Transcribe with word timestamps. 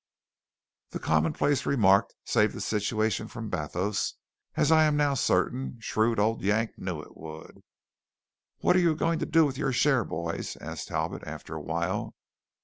The 0.93 0.99
commonplace 0.99 1.67
remark 1.67 2.09
saved 2.25 2.55
the 2.55 2.61
situation 2.61 3.27
from 3.27 3.51
bathos, 3.51 4.15
as 4.55 4.71
I 4.71 4.85
am 4.85 4.97
now 4.97 5.13
certain 5.13 5.77
shrewd 5.79 6.17
old 6.17 6.41
Yank 6.41 6.71
knew 6.79 7.03
it 7.03 7.15
would. 7.15 7.61
"What 8.61 8.75
are 8.75 8.79
you 8.79 8.95
going 8.95 9.19
to 9.19 9.27
do 9.27 9.45
with 9.45 9.59
your 9.59 9.71
shares, 9.71 10.07
boys?" 10.07 10.57
asked 10.57 10.87
Talbot 10.87 11.21
after 11.27 11.53
a 11.53 11.61
while. 11.61 12.15